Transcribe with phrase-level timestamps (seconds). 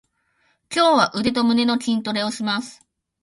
[0.73, 2.83] 今日は腕と胸の筋トレをします。